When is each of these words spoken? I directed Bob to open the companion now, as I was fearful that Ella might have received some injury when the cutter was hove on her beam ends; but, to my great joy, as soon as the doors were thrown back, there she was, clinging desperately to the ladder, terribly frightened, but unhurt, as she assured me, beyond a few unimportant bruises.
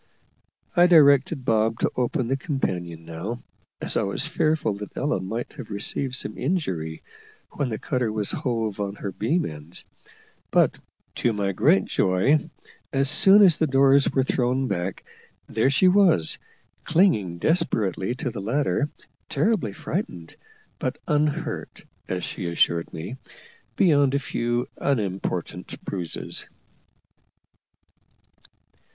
I 0.75 0.87
directed 0.87 1.45
Bob 1.45 1.77
to 1.81 1.91
open 1.95 2.27
the 2.27 2.35
companion 2.35 3.05
now, 3.05 3.43
as 3.79 3.95
I 3.95 4.01
was 4.01 4.25
fearful 4.25 4.73
that 4.79 4.97
Ella 4.97 5.19
might 5.21 5.53
have 5.53 5.69
received 5.69 6.15
some 6.15 6.39
injury 6.39 7.03
when 7.51 7.69
the 7.69 7.77
cutter 7.77 8.11
was 8.11 8.31
hove 8.31 8.79
on 8.81 8.95
her 8.95 9.11
beam 9.11 9.45
ends; 9.45 9.85
but, 10.49 10.79
to 11.17 11.33
my 11.33 11.51
great 11.51 11.85
joy, 11.85 12.49
as 12.91 13.11
soon 13.11 13.43
as 13.43 13.59
the 13.59 13.67
doors 13.67 14.11
were 14.11 14.23
thrown 14.23 14.67
back, 14.67 15.03
there 15.47 15.69
she 15.69 15.87
was, 15.87 16.39
clinging 16.83 17.37
desperately 17.37 18.15
to 18.15 18.31
the 18.31 18.41
ladder, 18.41 18.89
terribly 19.29 19.71
frightened, 19.71 20.35
but 20.79 20.97
unhurt, 21.07 21.85
as 22.07 22.23
she 22.25 22.47
assured 22.49 22.91
me, 22.91 23.17
beyond 23.75 24.15
a 24.15 24.17
few 24.17 24.67
unimportant 24.77 25.79
bruises. 25.85 26.47